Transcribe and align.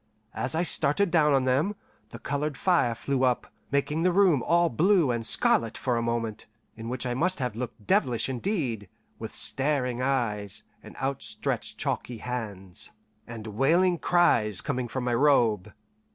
As 0.33 0.55
I 0.55 0.63
started 0.63 1.11
down 1.11 1.31
on 1.33 1.45
them, 1.45 1.75
the 2.09 2.17
coloured 2.17 2.57
fire 2.57 2.95
flew 2.95 3.23
up, 3.23 3.53
making 3.69 4.01
the 4.01 4.11
room 4.11 4.41
all 4.41 4.67
blue 4.67 5.11
and 5.11 5.23
scarlet 5.23 5.77
for 5.77 5.95
a 5.95 6.01
moment, 6.01 6.47
in 6.75 6.89
which 6.89 7.05
I 7.05 7.13
must 7.13 7.37
have 7.37 7.55
looked 7.55 7.85
devilish 7.85 8.27
indeed, 8.27 8.89
with 9.19 9.31
staring 9.31 10.01
eyes, 10.01 10.63
and 10.81 10.95
outstretched 10.97 11.77
chalky 11.77 12.17
hands, 12.17 12.93
and 13.27 13.45
wailing 13.45 13.99
cries 13.99 14.59
coming 14.61 14.87
from 14.87 15.03
my 15.03 15.13
robe. 15.13 15.71